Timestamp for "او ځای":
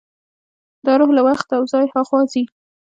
1.57-1.85